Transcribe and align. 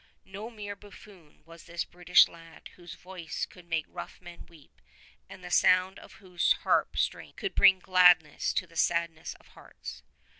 No 0.25 0.49
mere 0.49 0.75
buffoon 0.75 1.43
was 1.45 1.65
this 1.65 1.85
British 1.85 2.27
lad 2.27 2.69
whose 2.75 2.95
voice 2.95 3.45
could 3.45 3.67
make 3.69 3.85
rough 3.87 4.19
men 4.19 4.47
weep, 4.47 4.81
and 5.29 5.43
the 5.43 5.51
sound 5.51 5.99
of 5.99 6.13
whose 6.13 6.53
harp 6.63 6.97
strings 6.97 7.35
could 7.37 7.53
bring 7.53 7.77
gladness 7.77 8.51
to 8.53 8.65
the 8.65 8.75
saddest 8.75 9.35
of 9.39 9.49
hearts. 9.49 10.01